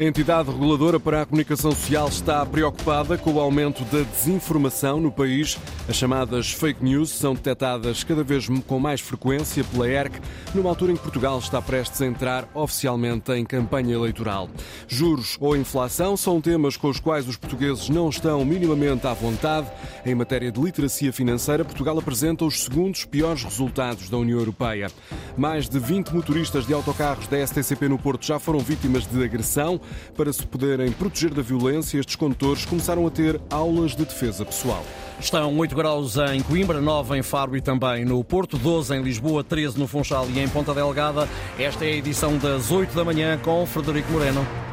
[0.00, 5.12] A entidade reguladora para a comunicação social está preocupada com o aumento da desinformação no
[5.12, 5.58] país.
[5.86, 10.18] As chamadas fake news são detectadas cada vez com mais frequência pela ERC,
[10.54, 14.48] numa altura em que Portugal está prestes a entrar oficialmente em campanha eleitoral.
[14.88, 19.70] Juros ou inflação são temas com os quais os portugueses não estão minimamente à vontade.
[20.06, 24.90] Em matéria de literacia financeira, Portugal apresenta os segundos piores resultados da União Europeia.
[25.36, 29.78] Mais de 20 motoristas de autocarros da STCP no Porto já foram vítimas de agressão.
[30.16, 34.84] Para se poderem proteger da violência, estes condutores começaram a ter aulas de defesa pessoal.
[35.18, 39.44] Estão 8 graus em Coimbra, 9 em Faro e também no Porto, 12 em Lisboa,
[39.44, 41.28] 13 no Funchal e em Ponta Delgada.
[41.58, 44.69] Esta é a edição das 8 da manhã com Frederico Moreno.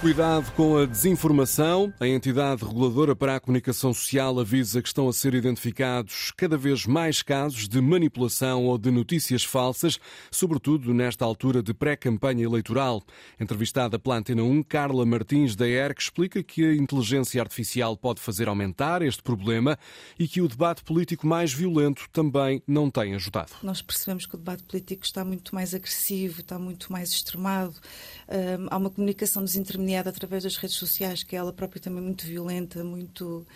[0.00, 1.92] Cuidado com a desinformação.
[1.98, 6.84] A entidade reguladora para a comunicação social avisa que estão a ser identificados cada vez
[6.84, 9.98] mais casos de manipulação ou de notícias falsas,
[10.30, 13.02] sobretudo nesta altura de pré-campanha eleitoral.
[13.40, 18.48] Entrevistada pela Antena 1, Carla Martins da ERC explica que a inteligência artificial pode fazer
[18.48, 19.78] aumentar este problema
[20.18, 23.52] e que o debate político mais violento também não tem ajudado.
[23.62, 27.74] Nós percebemos que o debate político está muito mais agressivo, está muito mais extremado.
[28.28, 29.42] Hum, há uma comunicação
[29.86, 33.46] desintermediada através das redes sociais, que é ela própria também muito violenta, muito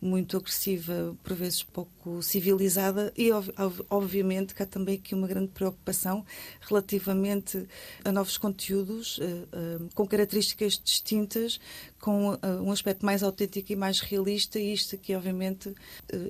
[0.00, 3.30] muito agressiva, por vezes pouco civilizada, e
[3.90, 6.24] obviamente que há também aqui uma grande preocupação
[6.60, 7.66] relativamente
[8.04, 11.58] a novos conteúdos uh, uh, com características distintas,
[12.00, 15.74] com uh, um aspecto mais autêntico e mais realista, e isto aqui obviamente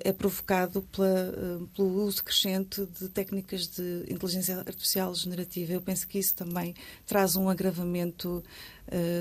[0.03, 1.35] é provocado pela,
[1.75, 5.73] pelo uso crescente de técnicas de inteligência artificial generativa.
[5.75, 6.75] Eu penso que isso também
[7.07, 8.43] traz um agravamento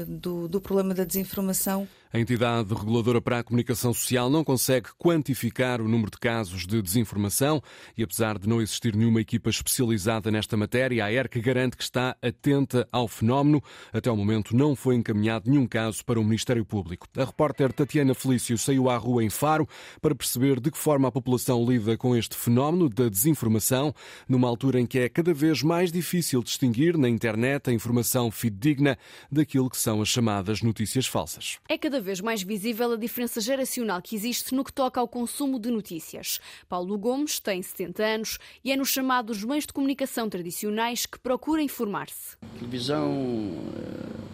[0.07, 1.87] do, do problema da desinformação.
[2.13, 6.81] A entidade reguladora para a comunicação social não consegue quantificar o número de casos de
[6.81, 7.61] desinformação
[7.97, 12.16] e, apesar de não existir nenhuma equipa especializada nesta matéria, a ERC garante que está
[12.22, 13.61] atenta ao fenómeno.
[13.91, 17.08] Até o momento não foi encaminhado nenhum caso para o Ministério Público.
[17.17, 19.67] A repórter Tatiana Felício saiu à rua em Faro
[20.02, 23.93] para perceber de que forma a população lida com este fenómeno da desinformação,
[24.30, 28.98] numa altura em que é cada vez mais difícil distinguir na internet a informação fidedigna
[29.31, 31.60] daquilo que são as chamadas notícias falsas.
[31.67, 35.59] É cada vez mais visível a diferença geracional que existe no que toca ao consumo
[35.59, 36.39] de notícias.
[36.67, 41.61] Paulo Gomes tem 70 anos e é nos chamados meios de comunicação tradicionais que procura
[41.61, 42.37] informar-se.
[42.59, 43.53] Televisão,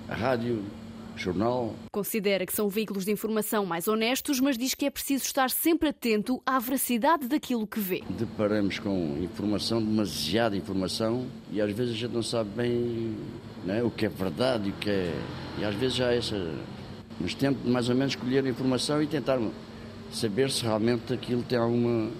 [0.09, 0.63] eh, rádio,
[1.15, 1.75] jornal.
[1.91, 5.89] Considera que são veículos de informação mais honestos, mas diz que é preciso estar sempre
[5.89, 8.03] atento à veracidade daquilo que vê.
[8.09, 13.15] Deparamos com informação, demasiada informação, e às vezes a gente não sabe bem
[13.65, 15.13] né, o que é verdade e o que é.
[15.59, 16.51] E às vezes já há essa
[17.19, 19.39] mas tento mais ou menos escolher a informação e tentar
[20.11, 22.11] saber se realmente aquilo tem alguma,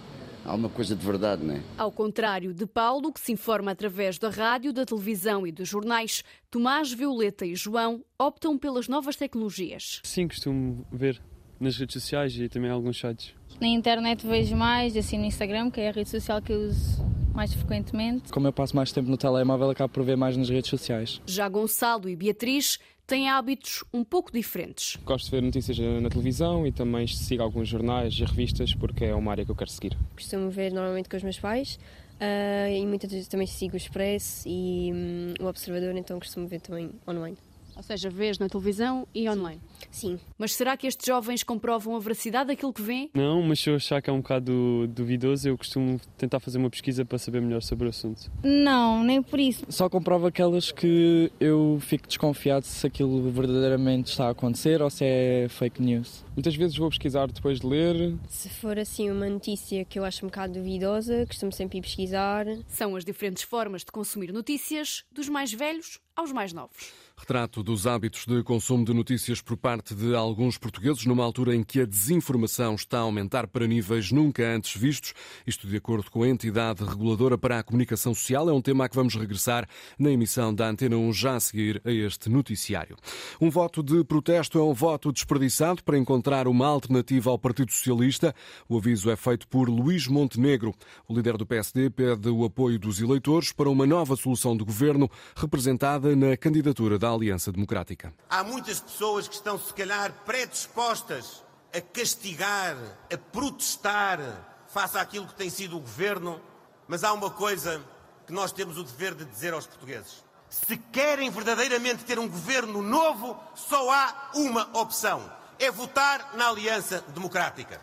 [0.46, 1.62] alguma coisa de verdade, não é?
[1.78, 6.24] Ao contrário de Paulo, que se informa através da rádio, da televisão e dos jornais,
[6.50, 10.02] Tomás, Violeta e João optam pelas novas tecnologias.
[10.04, 11.22] Sim, costumo ver
[11.60, 13.34] nas redes sociais e também em alguns sites.
[13.60, 17.23] Na internet vejo mais, assim no Instagram, que é a rede social que eu uso
[17.34, 18.32] mais frequentemente.
[18.32, 21.22] Como eu passo mais tempo no telemóvel, acabo por ver mais nas redes sociais.
[21.26, 24.98] Já Gonçalo e Beatriz têm hábitos um pouco diferentes.
[25.04, 29.16] Gosto de ver notícias na televisão e também sigo alguns jornais e revistas porque é
[29.16, 29.98] uma área que eu quero seguir.
[30.16, 31.80] Costumo ver normalmente com os meus pais
[32.20, 36.62] uh, e muitas vezes também sigo o Express e um, o Observador, então costumo ver
[36.62, 37.38] também online.
[37.76, 39.62] Ou seja, vês na televisão e online.
[39.92, 40.20] Sim.
[40.38, 43.10] Mas será que estes jovens comprovam a veracidade daquilo que vêem?
[43.14, 46.70] Não, mas se eu achar que é um bocado duvidoso, eu costumo tentar fazer uma
[46.70, 48.32] pesquisa para saber melhor sobre o assunto.
[48.44, 49.66] Não, nem por isso.
[49.70, 55.06] Só comprovo aquelas que eu fico desconfiado se aquilo verdadeiramente está a acontecer ou se
[55.06, 56.24] é fake news.
[56.36, 58.16] Muitas vezes vou pesquisar depois de ler.
[58.28, 62.46] Se for assim uma notícia que eu acho um bocado duvidosa, costumo sempre ir pesquisar.
[62.68, 66.92] São as diferentes formas de consumir notícias, dos mais velhos aos mais novos.
[67.16, 71.64] Retrato dos hábitos de consumo de notícias por parte de alguns portugueses, numa altura em
[71.64, 75.14] que a desinformação está a aumentar para níveis nunca antes vistos.
[75.48, 78.50] Isto de acordo com a entidade reguladora para a comunicação social.
[78.50, 81.82] É um tema a que vamos regressar na emissão da Antena 1 já a seguir
[81.86, 82.98] a este noticiário.
[83.40, 88.36] Um voto de protesto é um voto desperdiçado para encontrar uma alternativa ao Partido Socialista.
[88.68, 90.74] O aviso é feito por Luís Montenegro.
[91.08, 95.10] O líder do PSD pede o apoio dos eleitores para uma nova solução de governo
[95.38, 98.14] representada na candidatura da Aliança Democrática.
[98.30, 101.42] Há muitas pessoas que estão, se calhar, predispostas
[101.74, 102.76] a castigar,
[103.12, 104.20] a protestar
[104.68, 106.42] face àquilo que tem sido o governo,
[106.88, 107.82] mas há uma coisa
[108.28, 110.24] que nós temos o dever de dizer aos portugueses.
[110.50, 117.04] Se querem verdadeiramente ter um governo novo, só há uma opção: é votar na Aliança
[117.14, 117.82] Democrática.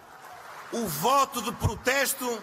[0.73, 2.41] O voto de protesto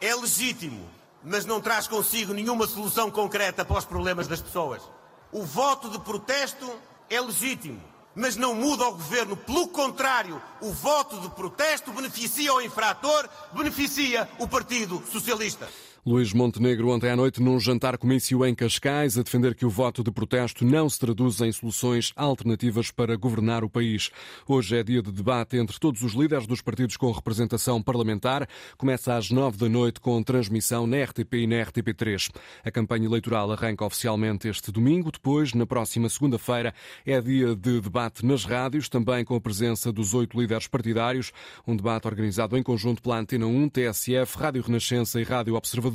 [0.00, 0.86] é legítimo,
[1.24, 4.82] mas não traz consigo nenhuma solução concreta para os problemas das pessoas.
[5.32, 6.68] O voto de protesto
[7.08, 7.80] é legítimo,
[8.14, 9.36] mas não muda o governo.
[9.36, 15.68] Pelo contrário, o voto de protesto beneficia o infrator, beneficia o Partido Socialista.
[16.06, 20.02] Luís Montenegro ontem à noite num jantar comício em Cascais a defender que o voto
[20.02, 24.10] de protesto não se traduz em soluções alternativas para governar o país.
[24.48, 28.48] Hoje é dia de debate entre todos os líderes dos partidos com representação parlamentar.
[28.78, 32.30] Começa às nove da noite com transmissão na RTP e na RTP3.
[32.64, 35.12] A campanha eleitoral arranca oficialmente este domingo.
[35.12, 36.72] Depois, na próxima segunda-feira,
[37.04, 41.30] é dia de debate nas rádios, também com a presença dos oito líderes partidários.
[41.66, 45.89] Um debate organizado em conjunto pela Antena 1, TSF, Rádio Renascença e Rádio Observador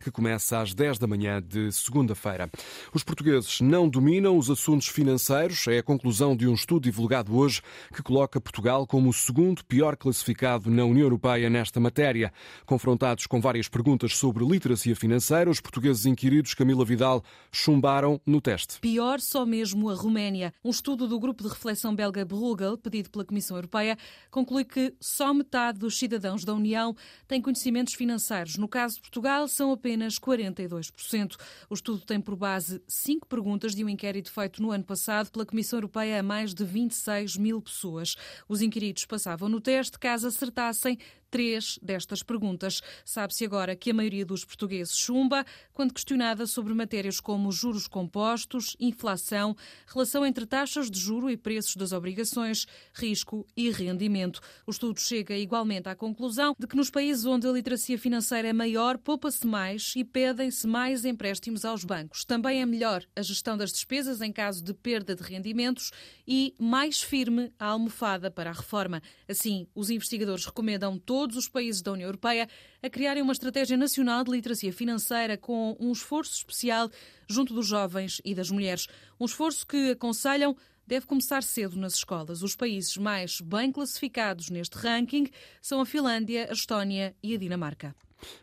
[0.00, 2.50] que começa às 10 da manhã de segunda-feira.
[2.92, 7.60] Os portugueses não dominam os assuntos financeiros, é a conclusão de um estudo divulgado hoje
[7.92, 12.32] que coloca Portugal como o segundo pior classificado na União Europeia nesta matéria.
[12.64, 18.78] Confrontados com várias perguntas sobre literacia financeira, os portugueses inquiridos, Camila Vidal, chumbaram no teste.
[18.80, 20.52] Pior só mesmo a Roménia.
[20.64, 23.98] Um estudo do grupo de reflexão belga Bruegel, pedido pela Comissão Europeia,
[24.30, 26.94] conclui que só metade dos cidadãos da União
[27.26, 28.56] têm conhecimentos financeiros.
[28.56, 31.36] No caso de Portugal, São apenas 42%.
[31.68, 35.44] O estudo tem por base cinco perguntas de um inquérito feito no ano passado pela
[35.44, 38.14] Comissão Europeia a mais de 26 mil pessoas.
[38.48, 40.98] Os inquiridos passavam no teste caso acertassem
[41.34, 42.80] três destas perguntas.
[43.04, 48.76] Sabe-se agora que a maioria dos portugueses chumba quando questionada sobre matérias como juros compostos,
[48.78, 54.40] inflação, relação entre taxas de juro e preços das obrigações, risco e rendimento.
[54.64, 58.52] O estudo chega igualmente à conclusão de que nos países onde a literacia financeira é
[58.52, 62.24] maior, poupa-se mais e pedem-se mais empréstimos aos bancos.
[62.24, 65.90] Também é melhor a gestão das despesas em caso de perda de rendimentos
[66.28, 69.02] e mais firme a almofada para a reforma.
[69.28, 72.46] Assim, os investigadores recomendam todos todos os países da União Europeia
[72.82, 76.90] a criarem uma estratégia nacional de literacia financeira com um esforço especial
[77.26, 78.86] junto dos jovens e das mulheres.
[79.18, 80.54] Um esforço que aconselham
[80.86, 82.42] deve começar cedo nas escolas.
[82.42, 85.26] Os países mais bem classificados neste ranking
[85.62, 87.96] são a Finlândia, a Estónia e a Dinamarca.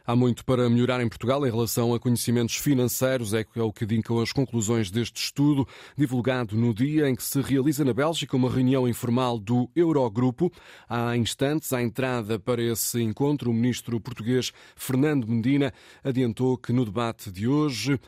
[0.06, 4.20] Há muito para melhorar em Portugal em relação a conhecimentos financeiros, é o que indicam
[4.20, 8.88] as conclusões deste estudo, divulgado no dia em que se realiza na Bélgica uma reunião
[8.88, 10.52] informal do Eurogrupo.
[10.88, 15.74] Há instantes, à entrada para esse encontro, o ministro português Fernando Medina
[16.04, 18.00] adiantou que no debate de hoje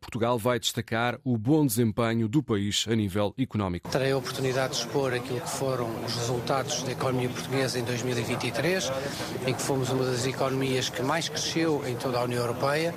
[0.00, 3.90] Portugal vai destacar o bom desempenho do país a nível económico.
[3.90, 8.90] Terei a oportunidade de expor aquilo que foram os resultados da economia portuguesa em 2023,
[9.46, 12.94] em que fomos uma das economias que mais cresceu em toda a União Europeia.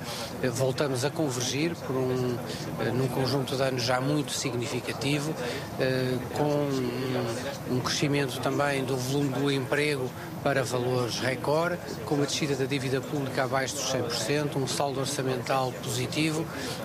[0.54, 2.38] Voltamos a convergir por um,
[2.80, 5.36] eh, num conjunto de anos já muito significativo,
[5.80, 10.10] eh, com um crescimento também do volume do emprego
[10.42, 15.72] para valores recorde, com uma descida da dívida pública abaixo dos 100%, um saldo orçamental
[15.84, 16.21] positivo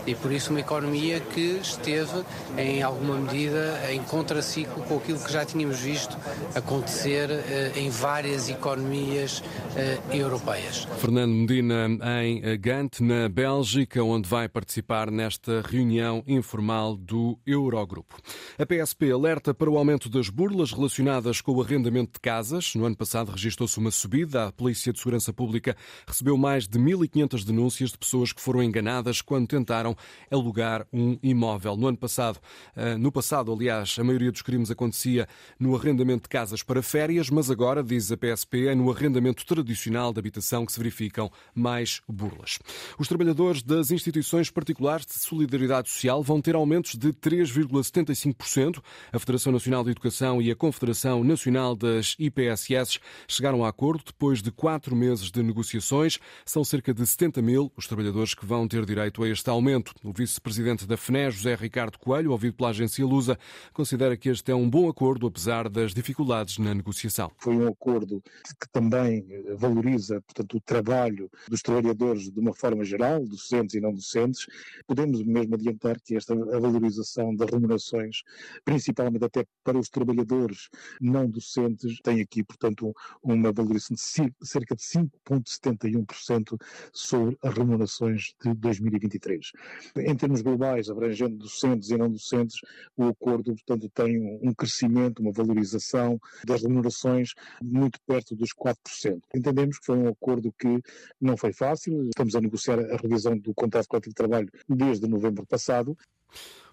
[0.06, 2.24] e, por isso, uma economia que esteve,
[2.56, 6.16] em alguma medida, em contraciclo com aquilo que já tínhamos visto
[6.54, 9.42] acontecer eh, em várias economias
[9.76, 10.86] eh, europeias.
[10.98, 11.88] Fernando Medina
[12.22, 18.16] em Gante, na Bélgica, onde vai participar nesta reunião informal do Eurogrupo.
[18.58, 22.74] A PSP alerta para o aumento das burlas relacionadas com o arrendamento de casas.
[22.74, 24.46] No ano passado, registrou-se uma subida.
[24.46, 29.20] A Polícia de Segurança Pública recebeu mais de 1.500 denúncias de pessoas que foram enganadas
[29.26, 29.96] quando tentaram
[30.30, 31.76] alugar um imóvel.
[31.76, 32.38] No ano passado,
[32.74, 35.28] eh, no passado, aliás, a maioria dos crimes acontecia
[35.58, 40.12] no arrendamento de casas para férias, mas agora, diz a PSP, é no arrendamento tradicional
[40.12, 42.58] de habitação que se verificam mais burlas.
[42.98, 48.82] Os trabalhadores das instituições particulares de solidariedade social vão ter aumentos de 3,75%.
[49.12, 54.40] A Federação Nacional de Educação e a Confederação Nacional das IPSS chegaram a acordo depois
[54.42, 56.18] de quatro meses de negociações.
[56.44, 59.92] São cerca de 70 mil os trabalhadores que vão ter direito a este aumento.
[60.02, 63.38] O vice-presidente da FNE, José Ricardo Coelho, ouvido pela agência Lusa,
[63.72, 67.30] considera que este é um bom acordo, apesar das dificuldades na negociação.
[67.38, 68.22] Foi um acordo
[68.60, 73.92] que também valoriza, portanto, o trabalho dos trabalhadores de uma forma geral, docentes e não
[73.92, 74.46] docentes.
[74.86, 78.22] Podemos mesmo adiantar que esta valorização das remunerações,
[78.64, 80.68] principalmente até para os trabalhadores
[81.00, 86.56] não docentes, tem aqui, portanto, uma valorização de cerca de 5,71%
[86.92, 88.54] sobre as remunerações de
[88.98, 89.52] 2023.
[89.96, 92.56] Em termos globais, abrangendo docentes e não docentes,
[92.96, 97.30] o acordo, portanto, tem um crescimento, uma valorização das remunerações
[97.62, 99.20] muito perto dos 4%.
[99.34, 100.80] Entendemos que foi um acordo que
[101.20, 105.46] não foi fácil, estamos a negociar a revisão do contrato coletivo de trabalho desde novembro
[105.46, 105.96] passado.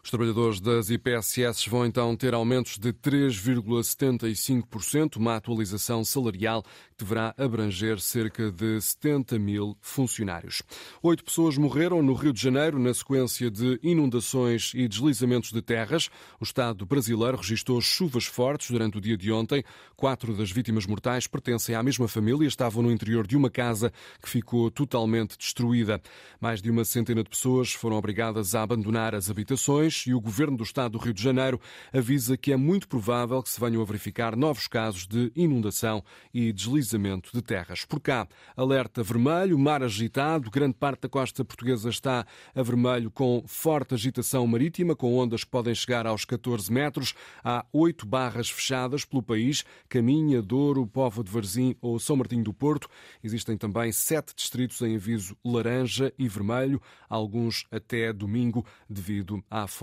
[0.05, 7.33] Os trabalhadores das IPSS vão então ter aumentos de 3,75%, uma atualização salarial que deverá
[7.37, 10.61] abranger cerca de 70 mil funcionários.
[11.01, 16.09] Oito pessoas morreram no Rio de Janeiro na sequência de inundações e deslizamentos de terras.
[16.37, 19.63] O Estado brasileiro registrou chuvas fortes durante o dia de ontem.
[19.95, 23.89] Quatro das vítimas mortais pertencem à mesma família e estavam no interior de uma casa
[24.21, 26.01] que ficou totalmente destruída.
[26.41, 30.57] Mais de uma centena de pessoas foram obrigadas a abandonar as habitações e o Governo
[30.57, 31.59] do Estado do Rio de Janeiro
[31.93, 36.51] avisa que é muito provável que se venham a verificar novos casos de inundação e
[36.51, 37.85] deslizamento de terras.
[37.85, 43.43] Por cá, alerta vermelho, mar agitado, grande parte da costa portuguesa está a vermelho com
[43.45, 47.13] forte agitação marítima, com ondas que podem chegar aos 14 metros.
[47.43, 52.53] Há oito barras fechadas pelo país, Caminha, Douro, Povo de Varzim ou São Martinho do
[52.53, 52.89] Porto.
[53.23, 59.82] Existem também sete distritos em aviso laranja e vermelho, alguns até domingo, devido à forte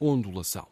[0.00, 0.66] ondulação.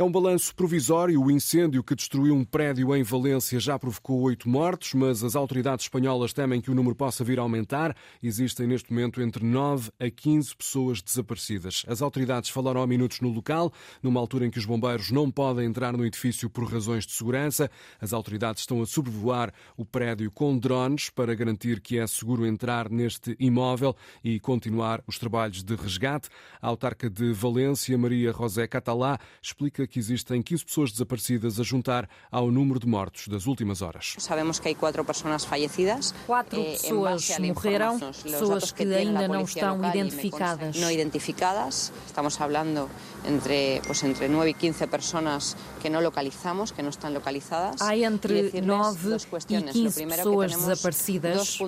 [0.00, 1.20] É um balanço provisório.
[1.20, 5.86] O incêndio que destruiu um prédio em Valência já provocou oito mortos, mas as autoridades
[5.86, 7.96] espanholas temem que o número possa vir a aumentar.
[8.22, 11.84] Existem neste momento entre 9 a 15 pessoas desaparecidas.
[11.88, 15.66] As autoridades falaram há minutos no local, numa altura em que os bombeiros não podem
[15.66, 17.68] entrar no edifício por razões de segurança.
[18.00, 22.88] As autoridades estão a sobrevoar o prédio com drones para garantir que é seguro entrar
[22.88, 26.28] neste imóvel e continuar os trabalhos de resgate.
[26.62, 32.08] A autarca de Valência, Maria José Catalá, explica que existem 15 pessoas desaparecidas a juntar
[32.30, 34.14] ao número de mortos das últimas horas.
[34.18, 36.14] Sabemos que há quatro pessoas falecidas.
[36.26, 40.76] Quatro eh, pessoas morreram, pessoas que ainda não estão identificadas.
[40.76, 41.92] Não identificadas.
[42.06, 42.88] Estamos falando
[43.24, 47.80] entre, pues, entre 9 e 15 pessoas que não localizamos, que não estão localizadas.
[47.80, 49.16] Há entre 9
[49.48, 51.58] e 15 pessoas desaparecidas.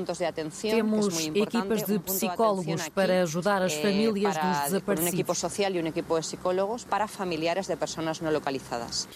[0.60, 5.12] Temos equipas de psicólogos para ajudar as famílias dos desaparecidos.
[5.12, 9.08] Um equipo social e um equipo de psicólogos para familiares de pessoas no localizadas.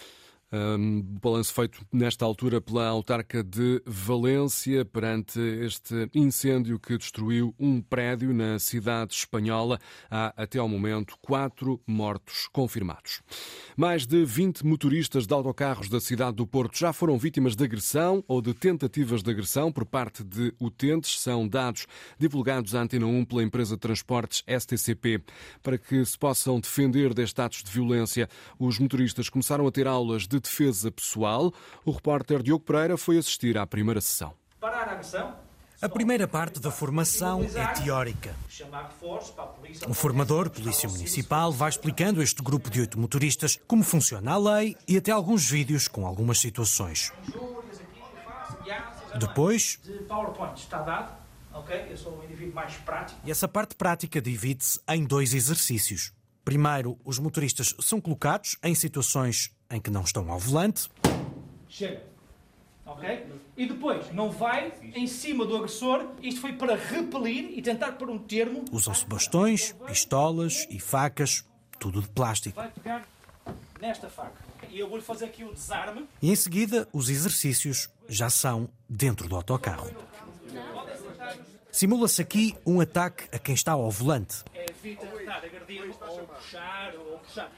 [0.56, 7.82] Um, balanço feito nesta altura pela autarca de Valência perante este incêndio que destruiu um
[7.82, 9.80] prédio na cidade espanhola.
[10.08, 13.20] Há até ao momento quatro mortos confirmados.
[13.76, 18.22] Mais de 20 motoristas de autocarros da cidade do Porto já foram vítimas de agressão
[18.28, 21.18] ou de tentativas de agressão por parte de utentes.
[21.18, 25.20] São dados divulgados à Antena 1 pela empresa de transportes STCP.
[25.64, 30.28] Para que se possam defender destes atos de violência, os motoristas começaram a ter aulas
[30.28, 31.52] de defesa pessoal,
[31.84, 34.32] o repórter Diogo Pereira foi assistir à primeira sessão.
[34.60, 35.34] Parar a agressão.
[35.82, 38.34] A primeira parte da formação é teórica.
[39.86, 44.38] O formador, Polícia Municipal, vai explicando a este grupo de oito motoristas como funciona a
[44.38, 47.12] lei e até alguns vídeos com algumas situações.
[49.18, 49.78] Depois.
[53.24, 56.12] E essa parte prática divide-se em dois exercícios.
[56.44, 60.90] Primeiro, os motoristas são colocados em situações em que não estão ao volante.
[61.68, 62.02] Chega.
[62.84, 63.26] Ok?
[63.56, 66.06] E depois, não vai em cima do agressor.
[66.22, 68.64] Isto foi para repelir e tentar pôr um termo.
[68.70, 71.44] Usam-se bastões, pistolas e facas,
[71.78, 72.56] tudo de plástico.
[72.56, 73.08] Vai pegar
[73.80, 74.44] nesta faca.
[74.70, 76.06] E eu vou-lhe fazer aqui o desarme.
[76.20, 79.90] E em seguida, os exercícios já são dentro do autocarro.
[81.72, 84.44] Simula-se aqui um ataque a quem está ao volante.
[84.54, 85.06] Evita
[85.44, 87.50] agredido ou puxar ou puxar.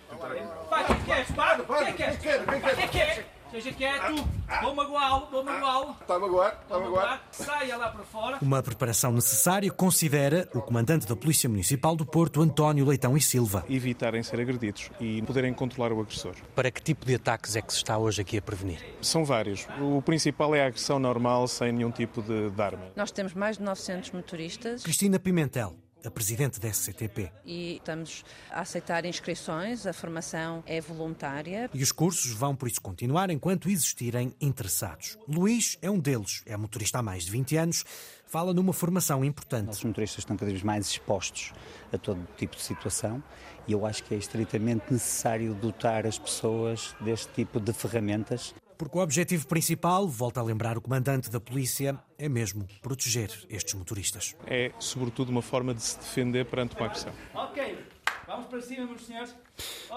[0.70, 1.30] Vai, o que é que és?
[1.32, 1.62] Para!
[1.62, 2.16] O que é que és?
[2.16, 3.36] O que é que é?
[3.50, 4.28] Seja quieto,
[4.60, 5.96] vou magoá-lo, vou magoá-lo.
[6.00, 7.28] Está a magoar, está a magoar.
[7.30, 8.38] Saia lá para fora.
[8.42, 13.64] Uma preparação necessária considera o comandante da Polícia Municipal do Porto, António Leitão e Silva.
[13.68, 16.34] Evitarem ser agredidos e poderem controlar o agressor.
[16.56, 18.80] Para que tipo de ataques é que se está hoje aqui a prevenir?
[19.00, 19.66] São vários.
[19.80, 22.88] O principal é a agressão normal, sem nenhum tipo de, de arma.
[22.96, 24.82] Nós temos mais de 900 motoristas.
[24.82, 27.32] Cristina Pimentel a presidente da SCTP.
[27.44, 31.68] E estamos a aceitar inscrições, a formação é voluntária.
[31.74, 35.18] E os cursos vão por isso continuar enquanto existirem interessados.
[35.28, 37.84] Luís é um deles, é motorista há mais de 20 anos,
[38.26, 39.70] fala numa formação importante.
[39.70, 41.52] Os motoristas estão cada vez mais expostos
[41.92, 43.22] a todo tipo de situação
[43.66, 48.98] e eu acho que é estritamente necessário dotar as pessoas deste tipo de ferramentas porque
[48.98, 54.34] o objetivo principal, volta a lembrar o comandante da polícia, é mesmo proteger estes motoristas.
[54.46, 57.12] É, sobretudo, uma forma de se defender perante uma agressão.
[57.34, 57.78] Ok,
[58.26, 59.34] vamos para cima, meus senhores.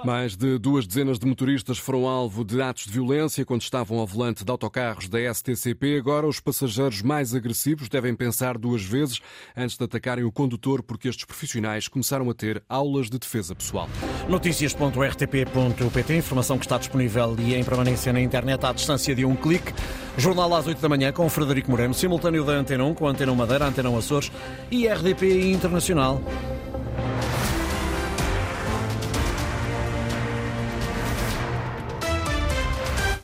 [0.04, 4.08] Mais de duas dezenas de motoristas foram alvo de atos de violência quando estavam ao
[4.08, 5.98] volante de autocarros da STCP.
[5.98, 9.20] Agora, os passageiros mais agressivos devem pensar duas vezes
[9.56, 13.90] antes de atacarem o condutor, porque estes profissionais começaram a ter aulas de defesa pessoal.
[14.30, 19.74] Notícias.rtp.pt, informação que está disponível e em permanência na internet à distância de um clique.
[20.18, 23.34] Jornal às 8 da manhã com Frederico Moreno, simultâneo da Antena 1 com a Antena
[23.34, 24.32] Madeira, Antena Açores
[24.72, 26.22] e RDP Internacional.